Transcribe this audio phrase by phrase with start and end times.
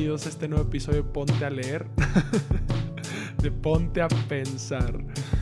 [0.00, 1.86] bienvenidos a este nuevo episodio de Ponte a leer,
[3.42, 4.98] de Ponte a pensar.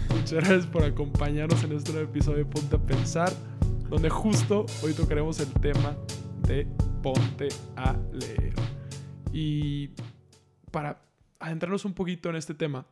[0.09, 3.32] Muchas gracias por acompañarnos en este nuevo episodio de Ponte a pensar,
[3.89, 5.96] donde justo hoy tocaremos el tema
[6.49, 6.67] de
[7.05, 7.46] Ponte
[7.77, 8.53] a leer.
[9.32, 9.91] Y
[10.72, 11.04] para
[11.39, 12.85] adentrarnos un poquito en este tema,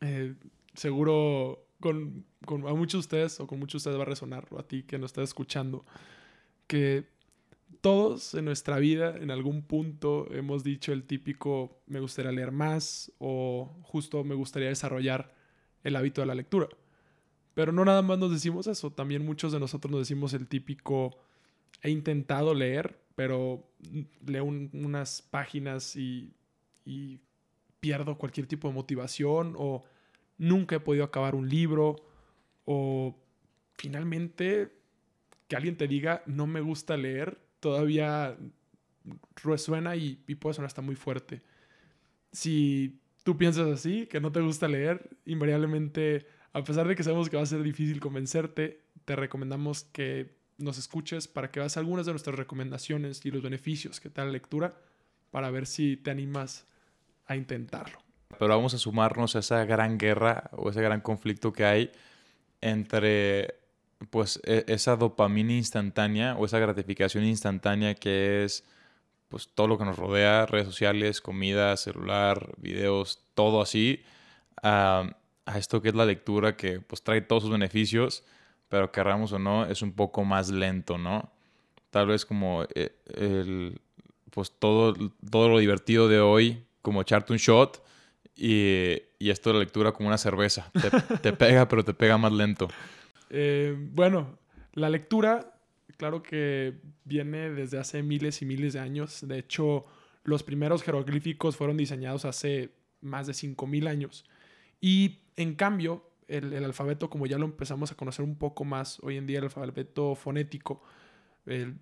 [0.00, 0.34] eh,
[0.72, 4.66] seguro a muchos de ustedes o con muchos de ustedes va a resonar, o a
[4.66, 5.84] ti que nos estás escuchando,
[6.66, 7.17] que
[7.80, 13.12] todos en nuestra vida en algún punto hemos dicho el típico me gustaría leer más
[13.18, 15.34] o justo me gustaría desarrollar
[15.84, 16.68] el hábito de la lectura.
[17.54, 21.18] Pero no nada más nos decimos eso, también muchos de nosotros nos decimos el típico
[21.82, 23.64] he intentado leer, pero
[24.26, 26.32] leo unas páginas y,
[27.80, 29.84] pierdo cualquier tipo de motivación o
[30.36, 31.96] nunca he podido acabar un libro
[32.64, 33.14] o
[33.74, 34.72] finalmente
[35.46, 38.36] que alguien te diga no me gusta leer todavía
[39.42, 41.42] resuena y, puede sonar hasta muy fuerte.
[42.32, 47.28] Si tú piensas así, que no te gusta leer, invariablemente, a pesar de que sabemos
[47.28, 52.06] que va a ser difícil convencerte, te recomendamos que nos escuches para que veas algunas
[52.06, 54.76] de nuestras recomendaciones y los beneficios que te da la lectura
[55.30, 56.66] para ver si te animas
[57.26, 57.98] a intentarlo.
[58.38, 61.90] Pero vamos a sumarnos a esa gran guerra o ese gran conflicto que hay
[62.60, 63.57] entre
[64.10, 68.64] pues e, esa dopamina instantánea o esa gratificación instantánea que es
[69.28, 74.02] pues todo lo que nos rodea, redes sociales, comida, celular, videos, todo así,
[74.62, 75.16] a,
[75.54, 78.24] esto que es la lectura que pues trae todos sus beneficios,
[78.68, 81.30] pero querramos o no, es un poco más lento, ¿no?
[81.90, 83.80] Tal vez como eh, el,
[84.30, 84.94] pues todo,
[85.30, 87.82] todo lo divertido de hoy, como echarte un shot
[88.34, 92.16] y, y esto de la lectura como una cerveza, te, te pega, pero te pega
[92.18, 92.68] más lento.
[93.30, 94.38] Eh, bueno,
[94.72, 95.58] la lectura,
[95.96, 99.26] claro que viene desde hace miles y miles de años.
[99.26, 99.86] De hecho,
[100.24, 102.70] los primeros jeroglíficos fueron diseñados hace
[103.00, 104.24] más de 5.000 años.
[104.80, 109.16] Y en cambio, el, alfabeto, como ya lo empezamos a conocer un poco más hoy
[109.16, 110.82] en día, el alfabeto fonético,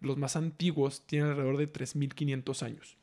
[0.00, 2.96] los más antiguos tienen alrededor de 3.500 años.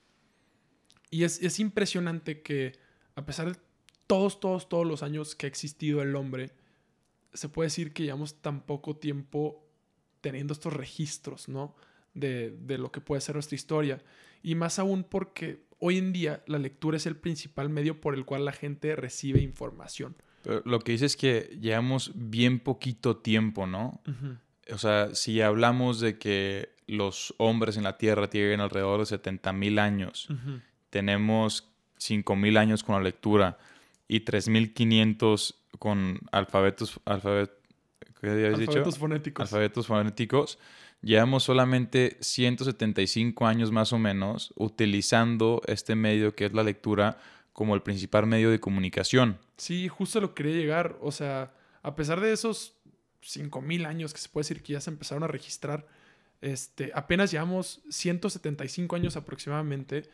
[1.09, 2.73] Y es, es impresionante que,
[3.16, 3.59] a pesar de
[4.07, 6.51] todos, todos, todos los años que ha existido el hombre,
[7.33, 9.63] se puede decir que llevamos tan poco tiempo
[10.21, 11.75] teniendo estos registros, ¿no?
[12.13, 14.01] De, lo que puede ser nuestra historia.
[14.41, 18.23] Y más aún porque hoy en día la lectura es el principal medio por el
[18.23, 20.16] cual la gente recibe información.
[20.66, 24.01] lo que dice es que llevamos bien poquito tiempo, ¿no?
[24.72, 29.51] O sea, si hablamos de que los hombres en la Tierra tienen alrededor de 70
[29.53, 30.27] mil años,
[30.89, 33.57] tenemos 5 mil años con la lectura
[34.07, 37.51] y 3.500 con alfabetos, alfabet,
[38.22, 39.41] alfabetos fonéticos.
[39.41, 40.59] Alfabetos fonéticos.
[41.01, 47.17] Llevamos solamente 175 años más o menos utilizando este medio que es la lectura
[47.51, 49.38] como el principal medio de comunicación.
[49.57, 50.97] Sí, justo lo quería llegar.
[51.01, 52.75] O sea, a pesar de esos
[53.22, 55.85] 5.000 años que se puede decir que ya se empezaron a registrar,
[56.41, 60.09] este, apenas llevamos 175 años aproximadamente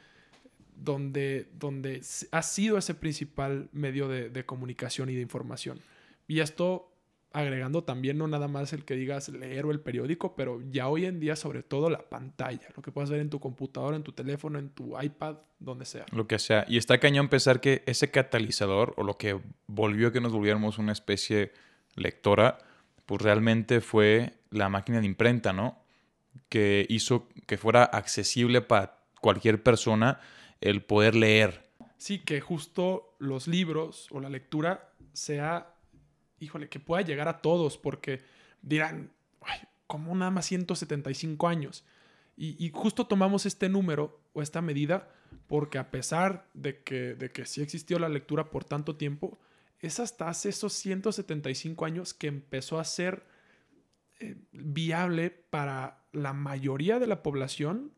[0.79, 2.01] donde, donde
[2.31, 5.79] ha sido ese principal medio de, comunicación y de información.
[6.27, 6.91] Y esto
[7.31, 11.05] agregando también no nada más el que digas leer o el periódico, pero ya hoy
[11.05, 14.13] en día sobre todo la pantalla, lo que puedes ver en tu computadora, en tu
[14.13, 16.05] teléfono, en tu iPad, donde sea.
[16.11, 16.65] Lo que sea.
[16.67, 20.79] Y está cañón pensar que ese catalizador o lo que volvió a que nos volviéramos
[20.79, 21.51] una especie
[21.95, 22.57] lectora,
[23.05, 25.83] pues realmente fue la máquina de imprenta, ¿no?
[26.47, 30.19] Que hizo que fuera accesible para cualquier persona
[30.61, 31.69] el poder leer.
[31.97, 35.75] Sí, que justo los libros o la lectura sea,
[36.39, 38.21] híjole, que pueda llegar a todos, porque
[38.61, 39.11] dirán,
[39.41, 41.83] Ay, ¿cómo nada más 175 años?
[42.41, 45.09] Y, justo tomamos este número o esta medida
[45.47, 49.37] porque a pesar de que, de que sí existió la lectura por tanto tiempo,
[49.81, 53.25] es hasta hace esos 175 años que empezó a ser
[54.21, 57.91] eh, viable para la mayoría de la población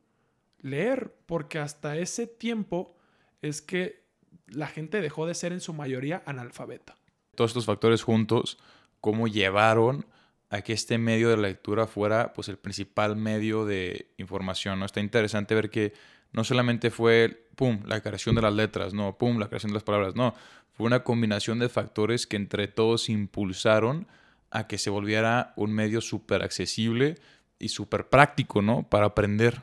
[0.61, 2.95] leer, porque hasta ese tiempo
[3.41, 4.05] es que
[4.47, 6.97] la gente dejó de ser en su mayoría analfabeta.
[7.35, 8.57] Todos estos factores juntos,
[8.99, 10.05] ¿cómo llevaron
[10.49, 14.79] a que este medio de lectura fuera pues el principal medio de información?
[14.79, 14.85] ¿no?
[14.85, 15.93] Está interesante ver que
[16.33, 19.83] no solamente fue, pum, la creación de las letras, no, pum, la creación de las
[19.83, 20.33] palabras, no,
[20.73, 24.07] fue una combinación de factores que entre todos impulsaron
[24.49, 27.15] a que se volviera un medio súper accesible
[27.59, 28.87] y súper práctico, ¿no?
[28.89, 29.61] Para aprender.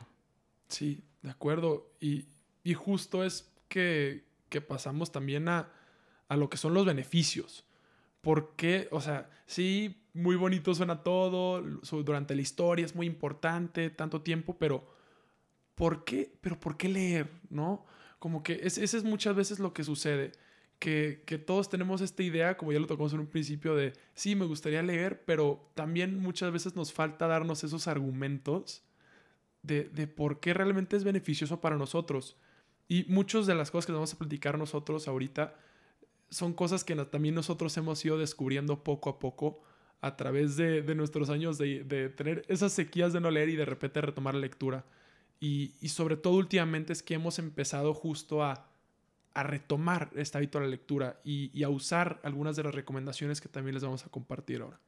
[0.69, 1.91] Sí, de acuerdo.
[1.99, 2.25] Y,
[2.75, 4.23] justo es que,
[4.67, 5.69] pasamos también a,
[6.29, 7.65] lo que son los beneficios.
[8.21, 11.61] Porque, o sea, sí, muy bonito suena todo,
[12.03, 14.87] durante la historia es muy importante, tanto tiempo, pero
[15.75, 16.31] ¿por qué?
[16.41, 17.29] Pero ¿por qué leer?
[17.49, 17.85] ¿No?
[18.19, 20.31] Como que ese es muchas veces lo que sucede.
[20.77, 24.35] Que, que, todos tenemos esta idea, como ya lo tocamos en un principio, de sí,
[24.35, 28.83] me gustaría leer, pero también muchas veces nos falta darnos esos argumentos
[29.61, 32.37] de, de por qué realmente es beneficioso para nosotros.
[32.87, 35.55] Y muchas de las cosas que vamos a platicar nosotros ahorita
[36.29, 39.61] son cosas que también nosotros hemos ido descubriendo poco a poco
[40.01, 43.55] a través de, de nuestros años de, de, tener esas sequías de no leer y
[43.55, 44.85] de repente retomar la lectura.
[45.39, 48.69] Y, y sobre todo últimamente es que hemos empezado justo a,
[49.33, 53.41] a retomar este hábito de la lectura y, y, a usar algunas de las recomendaciones
[53.41, 54.79] que también les vamos a compartir ahora.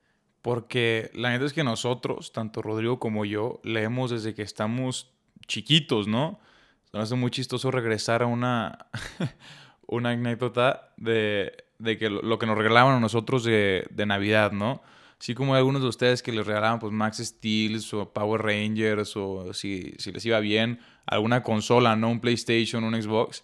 [0.42, 5.14] Porque la neta es que nosotros, tanto Rodrigo como yo, leemos desde que estamos
[5.48, 6.40] chiquitos, ¿no?
[6.86, 8.88] Se nos hace muy chistoso regresar a una,
[9.88, 14.82] una anécdota de, de que lo, que nos regalaban a nosotros de, de Navidad, ¿no?
[15.20, 19.54] Así como algunos de ustedes que les regalaban pues Max Steel o Power Rangers o
[19.54, 22.10] si, si, les iba bien alguna consola, ¿no?
[22.10, 23.44] Un PlayStation, un Xbox.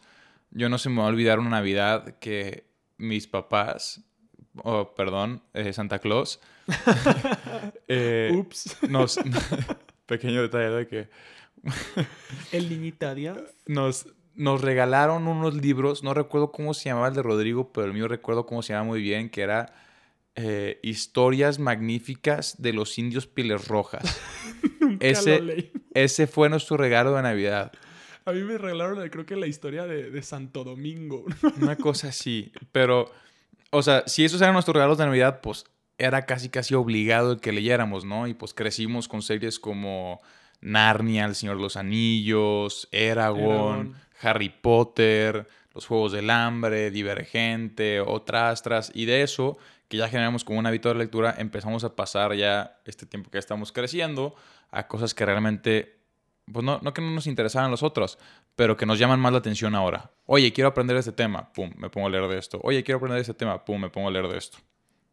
[0.50, 2.66] Yo no se me va a olvidar una Navidad que
[2.98, 4.07] mis papás,
[4.64, 6.40] oh, perdón, eh, Santa Claus,
[7.88, 8.78] eh, Ups.
[8.90, 9.20] Nos,
[10.06, 11.10] pequeño detalle de que...
[12.52, 13.16] El niñita.
[13.66, 17.94] Nos, nos regalaron unos libros, no recuerdo cómo se llamaba el de Rodrigo, pero el
[17.94, 19.74] mío recuerdo cómo se llama muy bien, que era
[20.36, 24.22] eh, historias magníficas de los indios pieles rojas.
[25.00, 27.72] ese, ese fue nuestro regalo de Navidad.
[28.26, 31.26] A mí me regalaron, creo que la historia de, de Santo Domingo.
[31.62, 32.52] Una cosa así.
[32.74, 33.10] Pero,
[33.72, 35.66] o sea, si esos eran nuestros regalos de Navidad, pues
[35.98, 38.28] era casi, casi obligado el que leyéramos, ¿no?
[38.28, 40.22] Y pues crecimos con series como
[40.62, 48.62] Narnia, El Señor de los Anillos, Eragon, Harry Potter, Los Juegos del Hambre, Divergente, otras,
[48.62, 48.92] tras.
[48.94, 52.80] Y de eso que ya generamos como un hábito de lectura, empezamos a pasar ya
[52.86, 54.36] este tiempo que estamos creciendo
[54.70, 56.00] a cosas que realmente,
[56.52, 58.20] pues no, no que no nos interesaran los otros,
[58.58, 60.12] pero que nos llaman más la atención ahora.
[60.26, 62.60] Oye, quiero aprender este tema, pum, me pongo a leer de esto.
[62.64, 64.58] Oye, quiero aprender este tema, pum, me pongo a leer de esto.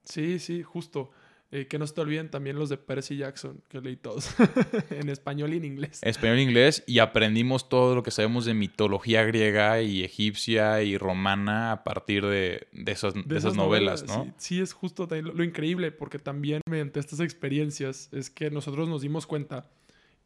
[0.03, 1.11] Sí, sí, justo.
[1.51, 4.35] Eh, que no se te olviden también los de Percy Jackson, que leí todos,
[4.91, 6.01] en español y en inglés.
[6.03, 10.97] Español e inglés, y aprendimos todo lo que sabemos de mitología griega y egipcia y
[10.97, 14.35] romana a partir de, de, esas, de, de esas, novelas, novelas, ¿no?
[14.39, 18.89] Sí, sí, es justo lo, lo, increíble, porque también mediante estas experiencias es que nosotros
[18.89, 19.71] nos dimos cuenta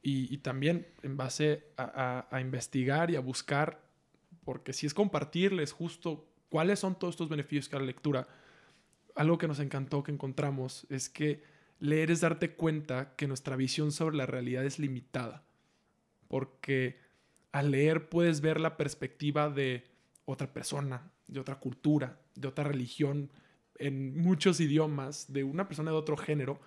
[0.02, 3.82] y, también en base a, a, a investigar y a buscar,
[4.44, 8.26] porque si es compartirles justo cuáles son todos estos beneficios que la lectura
[9.18, 11.42] algo que nos encantó que encontramos es que
[11.80, 15.44] leer es darte cuenta que nuestra visión sobre la realidad es limitada.
[16.28, 17.00] Porque
[17.50, 19.84] al leer puedes ver la perspectiva de
[20.24, 23.30] otra persona, de otra cultura, de otra religión,
[23.76, 26.60] en muchos idiomas, de una persona de otro género.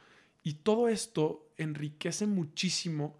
[0.44, 3.18] Y todo esto enriquece muchísimo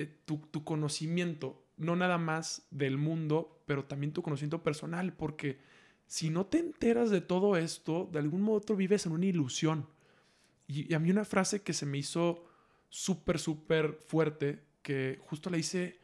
[0.00, 5.58] eh, tu, conocimiento, no nada más del mundo, pero también tu conocimiento personal, porque
[6.06, 9.86] si no te enteras de todo esto, de algún modo otro vives en una ilusión.
[10.66, 12.46] Y, a mí una frase que se me hizo
[12.88, 16.00] súper, súper fuerte, que justo le hice,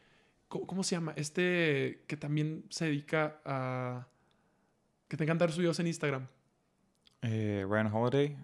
[0.47, 1.13] ¿cómo, se llama?
[1.15, 4.07] Este que también se dedica a...
[5.07, 6.27] que te encanta dar videos en Instagram.
[7.23, 8.37] Eh, Ryan Holiday.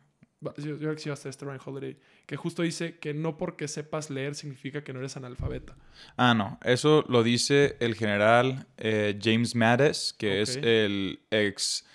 [0.57, 4.83] Yo, yo hasta este Ryan Holiday, que justo dice que no porque sepas leer significa
[4.83, 5.76] que no eres analfabeta.
[6.18, 10.42] Ah, no, eso lo dice el general eh, James Mattis, que okay.
[10.42, 11.85] es el ex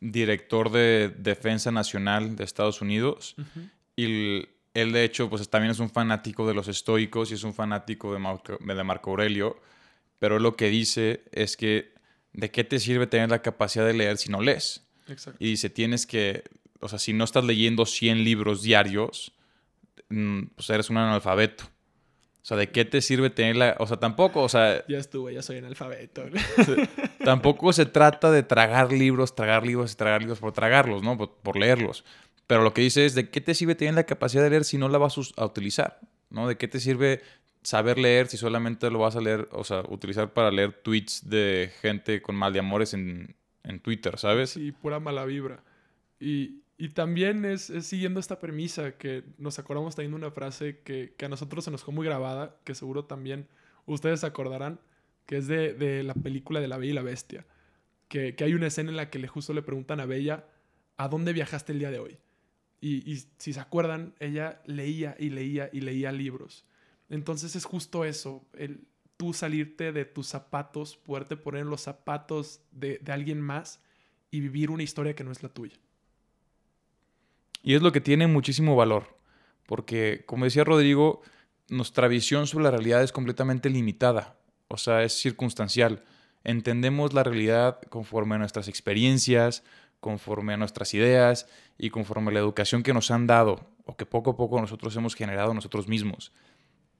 [0.00, 3.34] director de Defensa Nacional de Estados Unidos.
[3.38, 3.70] Uh -huh.
[3.96, 7.54] Y él, de hecho, pues también es un fanático de los estoicos y es un
[7.54, 9.60] fanático de Marco, de Marco Aurelio.
[10.18, 11.94] Pero lo que dice es que,
[12.32, 14.86] ¿de qué te sirve tener la capacidad de leer si no lees?
[15.08, 15.36] Exacto.
[15.42, 16.44] Y dice, tienes que
[16.80, 19.32] o sea, si no estás leyendo 100 libros diarios,
[20.08, 21.64] mm, pues eres un analfabeto.
[21.64, 23.76] O sea, ¿de qué te sirve tenerla?
[23.78, 24.84] O sea, tampoco, o sea...
[24.88, 26.24] Ya estuve, ya soy analfabeto.
[27.24, 31.18] tampoco se trata de tragar libros, tragar libros y tragar libros por tragarlos, ¿no?
[31.18, 32.04] Por, por, leerlos.
[32.46, 34.78] Pero lo que dice es, ¿de qué te sirve tener la capacidad de leer si
[34.78, 36.00] no la vas a utilizar?
[36.30, 36.48] ¿No?
[36.48, 37.20] ¿De qué te sirve
[37.62, 41.70] saber leer si solamente lo vas a leer, o sea, utilizar para leer tweets de
[41.82, 44.50] gente con mal de amores en, en Twitter, ¿sabes?
[44.50, 45.62] Sí, pura mala vibra.
[46.18, 51.26] Y, y también es, siguiendo esta premisa que nos acordamos teniendo una frase que, que,
[51.26, 53.48] a nosotros se nos fue muy grabada, que seguro también
[53.84, 54.78] ustedes acordarán,
[55.26, 57.44] que es de, de, la película de La Bella y la Bestia.
[58.06, 60.46] Que, que, hay una escena en la que le justo le preguntan a Bella,
[60.96, 62.18] ¿a dónde viajaste el día de hoy?
[62.80, 66.64] Y, y si se acuerdan, ella leía y leía y leía libros.
[67.10, 72.98] Entonces es justo eso, el tú salirte de tus zapatos, poderte poner los zapatos de,
[72.98, 73.82] de alguien más
[74.30, 75.76] y vivir una historia que no es la tuya.
[77.68, 79.18] Y es lo que tiene muchísimo valor,
[79.66, 81.20] porque como decía Rodrigo,
[81.68, 84.38] nuestra visión sobre la realidad es completamente limitada.
[84.68, 86.02] o sea, es circunstancial.
[86.44, 89.64] Entendemos la realidad conforme a nuestras experiencias,
[90.00, 91.46] conforme a nuestras ideas
[91.76, 94.96] y conforme a la educación que nos han dado o que poco a poco nosotros
[94.96, 96.32] hemos generado nosotros mismos.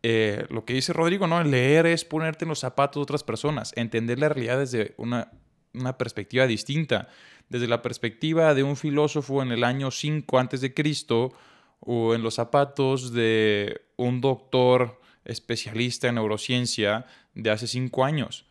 [0.02, 1.42] Eh, lo que dice Rodrigo, ¿no?
[1.42, 5.32] Leer es ponerte en los zapatos de otras personas, entender la realidad desde una,
[5.72, 7.08] una perspectiva distinta,
[7.48, 11.32] desde la perspectiva de un filósofo en el año 5 antes de Cristo
[11.80, 18.46] o en los zapatos de un doctor especialista en neurociencia de hace 5 años.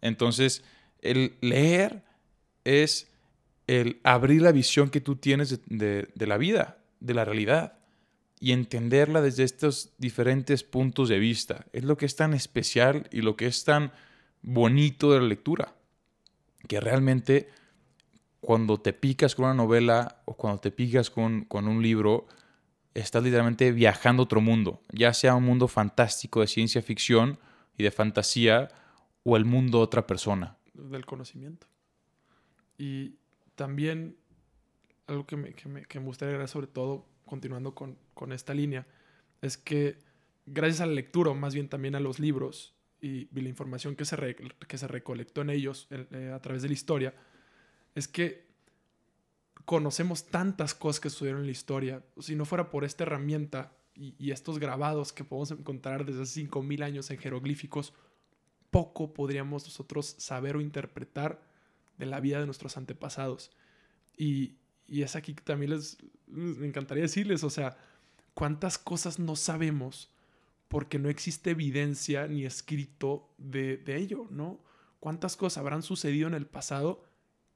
[0.00, 0.64] Entonces,
[1.02, 2.02] el leer
[2.64, 3.10] es
[3.66, 7.78] el abrir la visión que tú tienes de, de la vida, de la realidad
[8.38, 11.66] y entenderla desde estos diferentes puntos de vista.
[11.72, 13.92] Es lo que es tan especial y lo que es tan
[14.42, 15.74] bonito de la lectura,
[16.68, 17.48] que realmente
[18.40, 22.26] cuando te picas con una novela o cuando te picas con, con un libro,
[22.94, 27.38] estás literalmente viajando a otro mundo, ya sea un mundo fantástico de ciencia ficción
[27.76, 28.68] y de fantasía
[29.24, 30.56] o el mundo de otra persona.
[30.74, 31.66] Del conocimiento.
[32.78, 33.16] Y
[33.54, 34.16] también
[35.06, 38.54] algo que me, que me, que me gustaría agregar sobre todo continuando con, con, esta
[38.54, 38.86] línea,
[39.42, 39.98] es que
[40.46, 44.04] gracias a la lectura, o más bien también a los libros y, la información que
[44.04, 44.36] se,
[44.68, 47.14] que se recolectó en ellos eh, a través de la historia,
[47.96, 48.46] es que
[49.64, 52.04] conocemos tantas cosas que sucedieron en la historia.
[52.20, 56.84] Si no fuera por esta herramienta y, estos grabados que podemos encontrar desde hace 5.000
[56.84, 57.94] años en jeroglíficos,
[58.70, 61.42] poco podríamos nosotros saber o interpretar
[61.96, 63.50] de la vida de nuestros antepasados.
[64.16, 67.78] Y, y es aquí que también les, me encantaría decirles, o sea,
[68.34, 70.12] cuántas cosas no sabemos
[70.68, 74.60] porque no existe evidencia ni escrito de, de, ello, ¿no?
[75.00, 77.04] ¿Cuántas cosas habrán sucedido en el pasado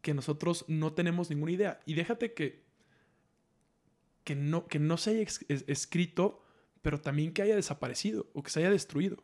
[0.02, 1.80] que nosotros no tenemos ninguna idea?
[1.87, 2.62] Y déjate que,
[4.25, 6.42] que, no, que no se haya es, escrito,
[6.83, 9.23] pero también que haya desaparecido o que se haya destruido.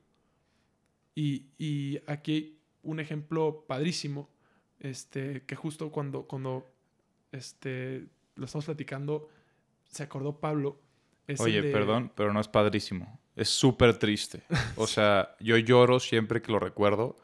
[1.14, 4.30] Y, y aquí hay un ejemplo padrísimo,
[4.80, 6.66] este, que justo cuando, cuando
[7.32, 9.28] este, lo estamos platicando,
[9.88, 10.80] se acordó Pablo.
[11.38, 11.72] Oye, de...
[11.72, 13.20] perdón, pero no es padrísimo.
[13.34, 14.42] Es súper triste.
[14.76, 17.16] O sea, yo lloro siempre que lo recuerdo.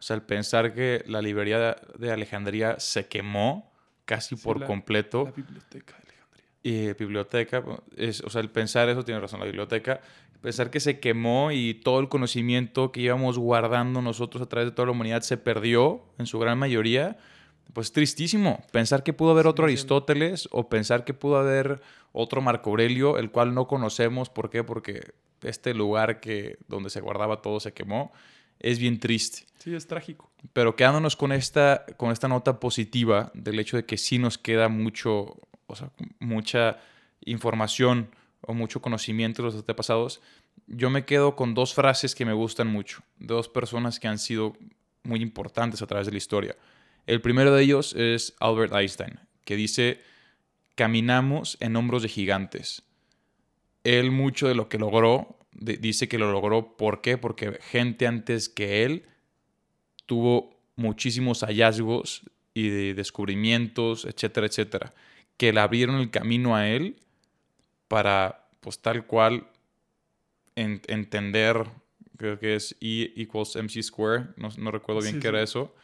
[0.00, 3.70] O sea, el pensar que la librería de Alejandría se quemó
[4.06, 5.24] casi sí, por la, completo.
[5.26, 6.44] La biblioteca de Alejandría.
[6.62, 7.62] Y biblioteca,
[7.96, 10.00] es, o sea, el pensar eso tiene razón, la biblioteca.
[10.40, 14.74] Pensar que se quemó y todo el conocimiento que íbamos guardando nosotros a través de
[14.74, 17.18] toda la humanidad se perdió en su gran mayoría
[17.72, 21.80] pues tristísimo pensar que pudo haber otro sí, Aristóteles o pensar que pudo haber
[22.12, 24.30] otro Marco Aurelio, el cual no conocemos.
[24.30, 24.64] ¿Por qué?
[24.64, 28.12] Porque este lugar que, donde se guardaba todo se quemó.
[28.60, 29.46] Es bien triste.
[29.58, 30.30] Sí, es trágico.
[30.52, 34.68] Pero quedándonos con esta, con esta nota positiva del hecho de que sí nos queda
[34.68, 35.36] mucho,
[35.66, 36.78] o sea, mucha
[37.24, 38.10] información
[38.42, 40.20] o mucho conocimiento de los antepasados,
[40.66, 44.18] yo me quedo con dos frases que me gustan mucho, de dos personas que han
[44.18, 44.56] sido
[45.02, 46.56] muy importantes a través de la historia.
[47.06, 50.00] El primero de ellos es Albert Einstein, que dice,
[50.74, 52.82] caminamos en hombros de gigantes.
[53.84, 57.18] Él mucho de lo que logró, dice que lo logró, ¿por qué?
[57.18, 59.04] Porque gente antes que él
[60.06, 62.22] tuvo muchísimos hallazgos
[62.54, 64.94] y de descubrimientos, etcétera, etcétera,
[65.36, 66.96] que le abrieron el camino a él
[67.88, 69.46] para, pues tal cual,
[70.56, 71.64] en, entender,
[72.16, 75.28] creo que es E equals MC square, no, no recuerdo bien sí, qué sí.
[75.28, 75.74] era eso,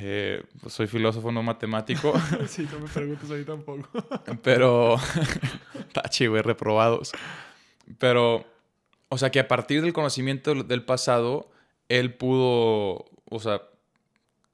[0.00, 2.12] eh, pues soy filósofo, no matemático.
[2.46, 3.88] sí, no me preguntes ahí tampoco.
[4.42, 4.96] Pero,
[5.92, 7.12] tachi, güey, reprobados.
[7.98, 8.46] Pero,
[9.10, 11.50] o sea, que a partir del conocimiento del pasado,
[11.88, 13.62] él pudo, o sea,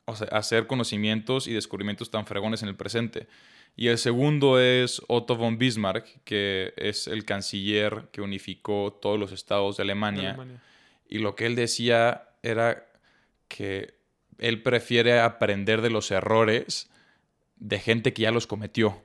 [0.07, 3.29] o sea, hacer conocimientos y descubrimientos tan fregones en el presente.
[3.77, 9.31] Y el segundo es Otto von Bismarck, que es el canciller que unificó todos los
[9.31, 10.23] estados de Alemania.
[10.23, 10.63] De Alemania.
[11.07, 12.87] Y lo que él decía era
[13.49, 13.95] que
[14.39, 16.91] él prefiere aprender de los errores
[17.57, 19.03] de gente que ya los cometió,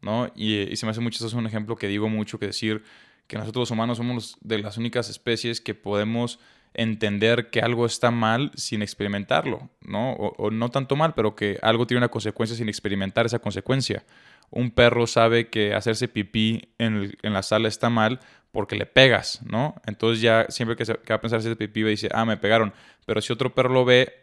[0.00, 0.30] ¿no?
[0.36, 2.84] Y, y se me hace mucho, eso es un ejemplo que digo mucho, que decir
[3.30, 6.40] que nosotros los humanos somos de las únicas especies que podemos
[6.74, 10.14] entender que algo está mal sin experimentarlo, ¿no?
[10.14, 14.04] O, no tanto mal, pero que algo tiene una consecuencia sin experimentar esa consecuencia.
[14.50, 18.18] Un perro sabe que hacerse pipí en, en la sala está mal
[18.50, 19.76] porque le pegas, ¿no?
[19.86, 22.72] Entonces ya siempre que, se, va a pensar hacerse pipí dice, ah, me pegaron.
[23.06, 24.14] Pero si otro perro lo ve,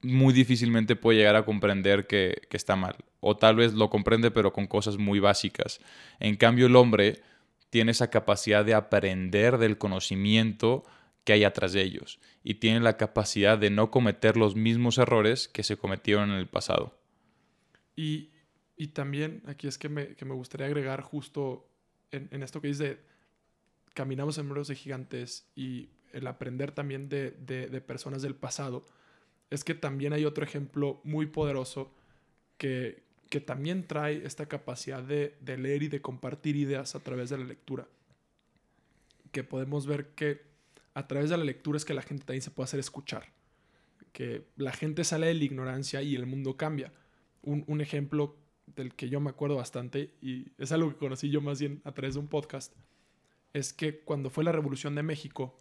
[0.00, 2.94] muy difícilmente puede llegar a comprender que, que está mal.
[3.18, 5.80] O tal vez lo comprende, pero con cosas muy básicas.
[6.20, 7.20] En cambio, el hombre
[7.70, 10.84] tiene esa capacidad de aprender del conocimiento
[11.24, 15.48] que hay atrás de ellos y tiene la capacidad de no cometer los mismos errores
[15.48, 16.98] que se cometieron en el pasado.
[17.94, 18.30] Y,
[18.76, 21.68] y también aquí es que me, que me, gustaría agregar justo
[22.10, 23.00] en, en esto que dice,
[23.92, 28.86] caminamos en muros de gigantes y el aprender también de, de, personas del pasado,
[29.50, 31.94] es que también hay otro ejemplo muy poderoso
[32.56, 37.38] que, que también trae esta capacidad de, leer y de compartir ideas a través de
[37.38, 37.86] la lectura.
[39.32, 40.42] Que podemos ver que
[40.94, 43.26] a través de la lectura es que la gente también se puede hacer escuchar.
[44.12, 46.92] Que la gente sale de la ignorancia y el mundo cambia.
[47.42, 48.36] Un ejemplo
[48.74, 51.92] del que yo me acuerdo bastante, y es algo que conocí yo más bien a
[51.92, 52.74] través de un podcast,
[53.52, 55.58] es que cuando fue la Revolución de México,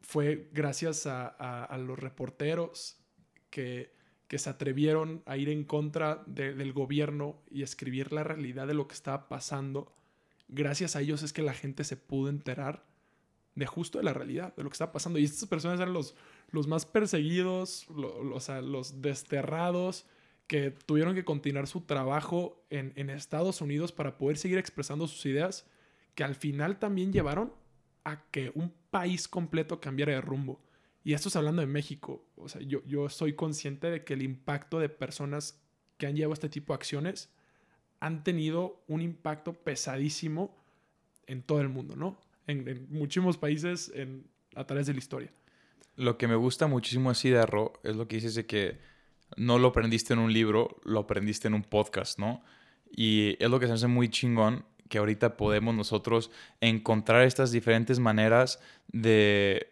[0.00, 2.98] fue gracias a, los reporteros
[3.50, 3.92] que,
[4.30, 8.86] que, se atrevieron a ir en contra del gobierno y escribir la realidad de lo
[8.86, 9.92] que estaba pasando.
[10.46, 12.86] Gracias a ellos es que la gente se pudo enterar
[13.56, 15.18] de justo de la realidad, de lo que estaba pasando.
[15.18, 16.14] Y estas personas eran los,
[16.52, 20.06] los más perseguidos, los, los desterrados,
[20.46, 25.26] que tuvieron que continuar su trabajo en, en Estados Unidos para poder seguir expresando sus
[25.26, 25.66] ideas
[26.14, 27.52] que al final también llevaron
[28.04, 30.60] a que un país completo cambiara de rumbo.
[31.02, 32.24] Y esto es hablando de México.
[32.36, 35.60] O sea, yo, yo soy consciente de que el impacto de personas
[35.96, 37.30] que han llevado este tipo de acciones
[38.00, 40.56] han tenido un impacto pesadísimo
[41.26, 42.18] en todo el mundo, ¿no?
[42.46, 43.92] En, muchísimos países
[44.56, 45.32] a través de la historia.
[45.96, 48.78] Lo que me gusta muchísimo así de Arro es lo que dices de que
[49.36, 52.42] no lo aprendiste en un libro, lo aprendiste en un podcast, ¿no?
[52.90, 58.00] Y es lo que se hace muy chingón que ahorita podemos nosotros encontrar estas diferentes
[58.00, 59.69] maneras de,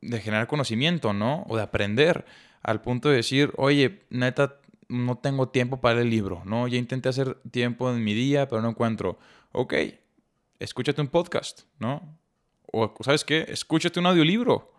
[0.00, 1.44] de generar conocimiento, ¿no?
[1.48, 2.24] O de aprender,
[2.62, 4.56] al punto de decir, oye, neta,
[4.88, 6.66] no tengo tiempo para el libro, ¿no?
[6.68, 9.18] Ya intenté hacer tiempo en mi día, pero no encuentro.
[9.52, 9.74] Ok,
[10.58, 12.18] escúchate un podcast, ¿no?
[12.72, 13.46] O, ¿sabes qué?
[13.48, 14.72] Escúchate un audiolibro.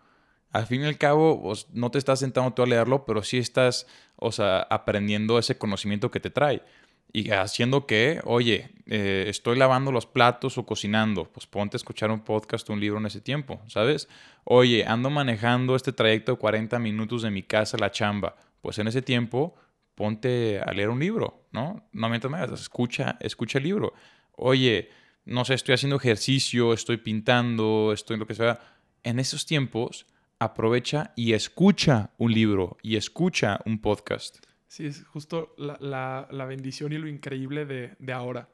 [0.51, 3.37] Al fin y al cabo, pues, no te estás sentando tú a leerlo, pero sí
[3.37, 3.87] estás,
[4.17, 6.61] o sea, aprendiendo ese conocimiento que te trae
[7.13, 12.11] y haciendo que, oye, eh, estoy lavando los platos o cocinando, pues ponte a escuchar
[12.11, 14.07] un podcast o un libro en ese tiempo, ¿sabes?
[14.43, 18.79] Oye, ando manejando este trayecto de 40 minutos de mi casa a la chamba, pues
[18.79, 19.55] en ese tiempo
[19.95, 21.87] ponte a leer un libro, ¿no?
[21.91, 23.93] No mientras me escucha, escucha el libro.
[24.33, 24.89] Oye,
[25.25, 28.59] no sé, estoy haciendo ejercicio, estoy pintando, estoy en lo que sea.
[29.03, 30.07] En esos tiempos,
[30.39, 34.39] aprovecha y escucha un libro y escucha un podcast.
[34.71, 38.47] Sí, es justo la, bendición y lo increíble de, ahora,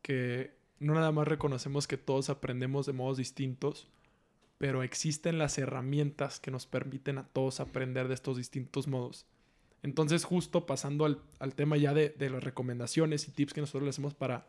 [0.00, 3.86] que no nada más reconocemos que todos aprendemos de modos distintos,
[4.56, 9.26] pero existen las herramientas que nos permiten a todos aprender de estos distintos modos.
[9.82, 14.14] Entonces, justo pasando al, tema ya de, las recomendaciones y tips que nosotros le hacemos
[14.14, 14.46] para,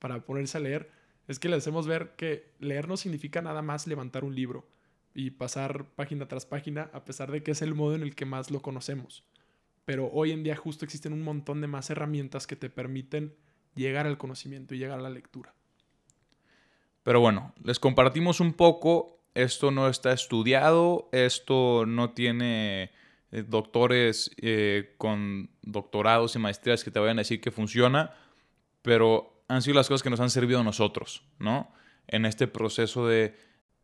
[0.00, 0.90] para ponerse a leer,
[1.28, 4.66] es que le hacemos ver que leer no significa nada más levantar un libro
[5.14, 8.24] y pasar página tras página, a pesar de que es el modo en el que
[8.24, 9.22] más lo conocemos
[9.90, 13.34] pero hoy en día justo existen un montón de más herramientas que te permiten
[13.74, 15.52] llegar al conocimiento y llegar a la lectura.
[17.02, 22.92] Pero bueno, les compartimos un poco, esto no está estudiado, esto no tiene
[23.32, 28.14] eh, doctores eh, con doctorados y maestrías que te vayan a decir que funciona,
[28.82, 31.68] pero han sido las cosas que nos han servido a nosotros, ¿no?
[32.06, 33.34] En este proceso de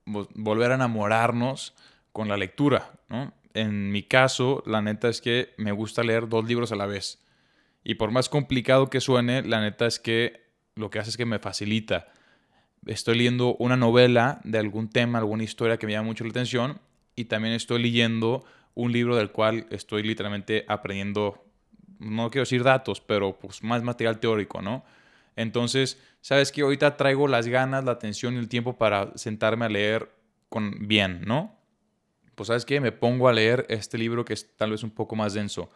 [0.05, 1.75] volver a enamorarnos
[2.13, 3.33] con la lectura, ¿no?
[3.57, 7.23] En mi caso, la neta es que me gusta leer dos libros a la vez.
[7.83, 11.25] Y por más complicado que suene, la neta es que lo que hace es que
[11.25, 12.09] me facilita.
[12.85, 16.81] Estoy leyendo una novela de algún tema, alguna historia que me llama mucho la atención
[17.15, 21.45] y también estoy leyendo un libro del cual estoy literalmente aprendiendo,
[21.99, 24.85] no quiero decir datos, pero pues más material teórico, ¿no?
[25.35, 29.69] Entonces, sabes que ahorita traigo las ganas, la atención y el tiempo para sentarme a
[29.71, 30.11] leer
[30.51, 31.56] con bien, ¿no?
[32.37, 35.17] Pues sabes qué, me pongo a leer este libro que es tal vez un poco
[35.17, 35.71] más denso.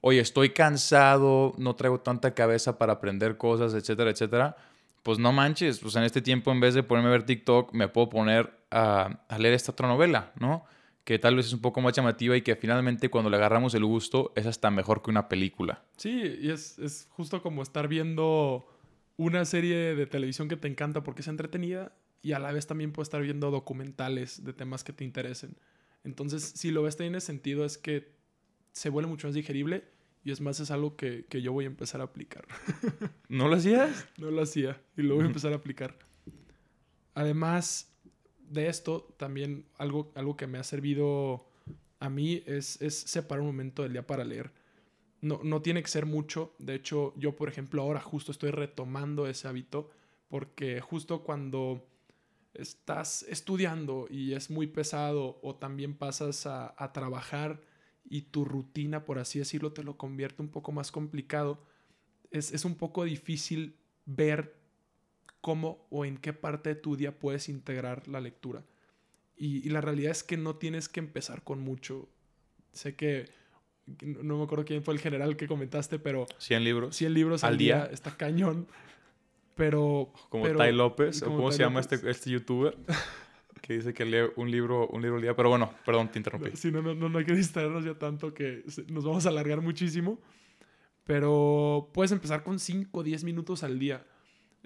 [0.00, 4.56] Oye, estoy cansado, no traigo tanta cabeza para aprender cosas, etcétera, etcétera.
[5.02, 7.86] Pues no manches, pues en este tiempo en vez de ponerme a ver TikTok, me
[7.88, 10.64] puedo poner a, leer esta otra novela, ¿no?
[11.04, 13.84] Que tal vez es un poco más llamativa y que finalmente cuando le agarramos el
[13.84, 15.84] gusto es hasta mejor que una película.
[15.96, 18.66] Sí, y es, es justo como estar viendo
[19.16, 22.92] una serie de televisión que te encanta porque es entretenida y a la vez también
[22.92, 25.56] puedes estar viendo documentales de temas que te interesen.
[26.06, 28.12] Entonces, si lo ves tiene sentido, es que
[28.70, 29.84] se vuelve mucho más digerible
[30.22, 32.46] y es más, es algo que, yo voy a empezar a aplicar.
[33.28, 34.06] ¿No lo hacías?
[34.16, 35.98] No lo hacía y lo voy a empezar a aplicar.
[37.14, 37.92] Además
[38.48, 41.48] de esto, también algo, algo que me ha servido
[41.98, 44.52] a mí es, es separar un momento del día para leer.
[45.20, 46.54] No, no tiene que ser mucho.
[46.60, 49.90] De hecho, yo, por ejemplo, ahora justo estoy retomando ese hábito
[50.28, 51.84] porque justo cuando
[52.58, 57.60] estás estudiando y es muy pesado o también pasas a, trabajar
[58.04, 61.58] y tu rutina, por así decirlo, te lo convierte un poco más complicado,
[62.30, 64.54] es, es, un poco difícil ver
[65.40, 68.64] cómo o en qué parte de tu día puedes integrar la lectura.
[69.36, 72.08] Y, y la realidad es que no tienes que empezar con mucho.
[72.72, 73.26] Sé que
[73.86, 76.96] no no me acuerdo quién fue el general que comentaste, pero 100 libros.
[76.96, 77.76] 100 libros al, ¿Al día?
[77.84, 77.92] día?
[77.92, 78.66] está cañón.
[79.56, 80.12] Pero.
[80.28, 81.92] Como pero- Tai López, o como cómo se llama López.
[81.98, 82.76] este, este youtuber,
[83.62, 85.34] que dice que lee un libro, un libro al día.
[85.34, 86.50] Pero bueno, perdón, te interrumpí.
[86.54, 90.20] Sí, no, no, no, hay que distraernos ya tanto que nos vamos a alargar muchísimo.
[91.04, 94.04] Pero puedes empezar con 5 o 10 minutos al día.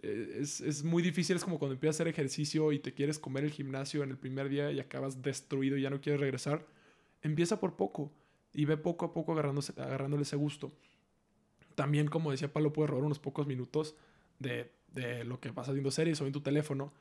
[0.03, 3.19] Eh, Es, es muy difícil, es como cuando empiezas a hacer ejercicio y te quieres
[3.19, 6.67] comer el gimnasio en el primer día y acabas destruido y ya no quieres regresar.
[7.23, 8.11] Empieza por poco
[8.55, 10.73] y ve poco a poco agarrándose, agarrándole ese gusto.
[11.75, 13.95] También, como decía Pablo, puedes robar unos pocos minutos
[14.41, 16.93] de, de lo que vas haciendo series o en tu teléfono.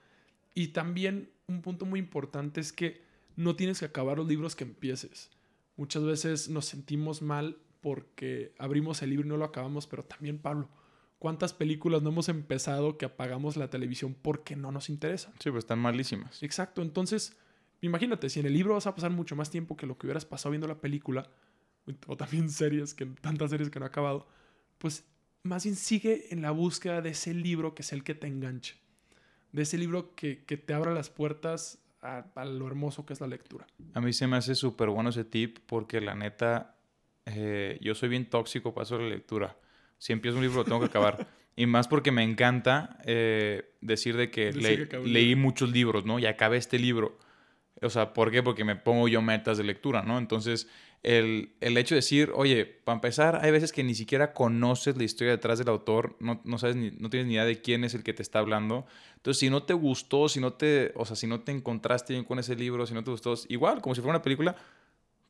[0.54, 3.02] Y también un punto muy importante es que
[3.36, 5.32] no tienes que acabar los libros que empieces.
[5.76, 10.38] Muchas veces nos sentimos mal porque abrimos el libro y no lo acabamos, pero también,
[10.38, 10.70] Pablo,
[11.18, 15.34] ¿cuántas películas no hemos empezado que apagamos la televisión porque no nos interesan?
[15.40, 16.44] Sí, pues están malísimas.
[16.44, 17.38] Exacto, entonces,
[17.82, 20.26] imagínate, si en el libro vas a pasar mucho más tiempo que lo que hubieras
[20.26, 21.30] pasado viendo la película,
[22.08, 24.28] o también series, que tantas series que no ha acabado,
[24.78, 25.06] pues
[25.44, 28.76] más bien sigue en la búsqueda de ese libro que es el que te enganche,
[29.52, 33.22] de ese libro que, que te abra las puertas a, a lo hermoso que es
[33.22, 33.68] la lectura.
[33.94, 36.76] A mí se me hace súper bueno ese tip porque la neta,
[37.26, 39.58] eh, yo soy bien tóxico para eso de la lectura.
[39.98, 41.28] Si empiezo un libro lo tengo que acabar.
[41.56, 46.18] Y más porque me encanta eh, decir de que le- que leí muchos libros, ¿no?
[46.20, 47.20] Y acabé este libro.
[47.82, 48.42] O sea, ¿por qué?
[48.42, 50.18] Porque me pongo yo metas de lectura, ¿no?
[50.20, 50.70] Entonces,
[51.04, 55.04] el, el hecho de decir, oye, para empezar, hay veces que ni siquiera conoces la
[55.04, 57.94] historia detrás del autor, no, no sabes ni, no tienes ni idea de quién es
[57.94, 58.86] el que te está hablando.
[59.16, 62.26] Entonces, si no te gustó, si no te, o sea, si no te encontraste bien
[62.26, 64.56] con ese libro, si no te gustó, igual, como si fuera una película,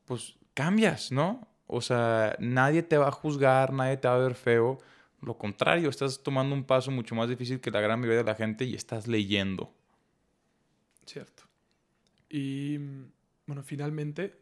[0.05, 1.47] pues cambias, ¿no?
[1.67, 4.79] O sea, nadie te va a juzgar, nadie te va a ver feo.
[5.21, 8.35] Lo contrario, estás tomando un paso mucho más difícil que la gran mayoría de la
[8.35, 9.71] gente y estás leyendo.
[11.05, 11.43] Cierto.
[12.29, 13.11] Y mm,
[13.45, 14.35] bueno, finalmente,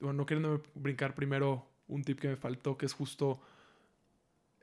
[0.00, 3.40] bueno, no queriendo brincar primero un tip que me faltó, que es justo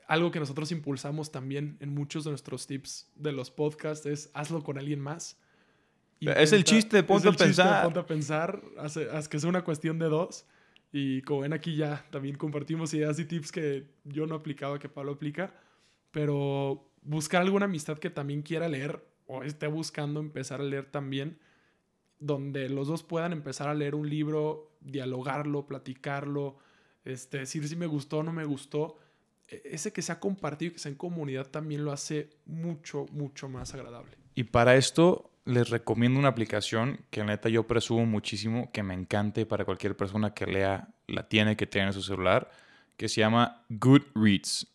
[0.07, 4.63] algo que nosotros impulsamos también en muchos de nuestros tips de los podcasts, es hazlo
[4.63, 5.37] con alguien más.
[6.19, 7.83] Es el chiste, ponte es el a chiste, pensar.
[7.83, 10.45] ponte a pensar, haz, haz que sea una cuestión de dos.
[10.91, 14.87] Y como ven aquí ya también compartimos ideas y tips que yo no aplicaba, que
[14.87, 15.53] Pablo aplica.
[16.11, 21.37] Pero buscar alguna amistad que también quiera leer o esté buscando empezar a leer también,
[22.19, 26.57] donde los dos puedan empezar a leer un libro, dialogarlo, platicarlo,
[27.03, 28.97] este, decir si me gustó o no me gustó.
[29.47, 33.47] E- Ese que sea compartido y que sea en comunidad también lo hace mucho, mucho
[33.49, 34.17] más agradable.
[34.33, 38.93] Y para esto les recomiendo una aplicación que la neta yo presumo muchísimo, que me
[38.95, 42.49] encante para cualquier persona que lea, la tiene que tener en su celular,
[42.97, 44.67] que se llama Goodreads.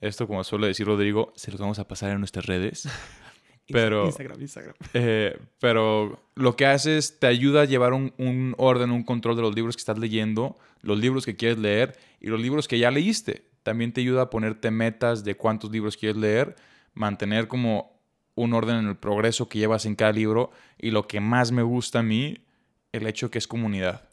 [0.00, 2.88] Esto, como suele decir Rodrigo, se los vamos a pasar en nuestras redes.
[3.68, 4.74] Pero- Instagram, Instagram.
[4.94, 9.36] Eh, pero lo que hace es te ayuda a llevar un, un orden, un control
[9.36, 12.78] de los libros que estás leyendo, los libros que quieres leer y los libros que
[12.78, 13.46] ya leíste.
[13.62, 16.56] También te ayuda a ponerte metas de cuántos libros quieres leer,
[16.92, 17.98] mantener como
[18.34, 21.62] un orden en el progreso que llevas en cada libro y lo que más me
[21.62, 22.44] gusta a mí,
[22.92, 24.08] el hecho que es comunidad.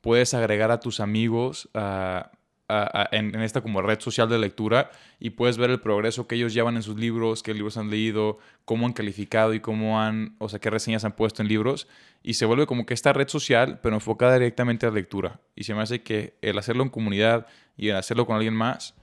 [0.00, 2.30] Puedes agregar a tus amigos a-
[2.78, 6.26] a- a- en, en esta como red social de lectura y puedes ver el progreso
[6.26, 10.00] que ellos llevan en sus libros, qué libros han leído, cómo han calificado y cómo
[10.00, 11.88] han, o sea, qué reseñas han puesto en libros.
[12.22, 15.40] Y se vuelve como que esta red social, pero enfocada directamente a la lectura.
[15.56, 18.94] Y se me hace que el hacerlo en comunidad y el hacerlo con alguien más,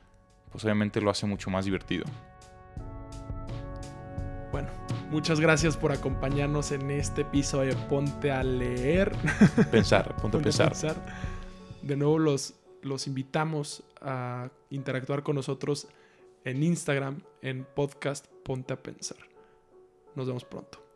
[0.52, 2.06] pues obviamente lo hace mucho más divertido.
[4.52, 4.70] Bueno,
[5.12, 9.12] muchas gracias por acompañarnos en este episodio de Ponte a leer.
[9.72, 10.96] Pensar, ponte a Ponte a pensar.
[11.82, 15.88] De nuevo los, los invitamos a interactuar con nosotros
[16.44, 19.18] en Instagram, en podcast Ponte a Pensar.
[20.16, 20.87] Nos vemos pronto.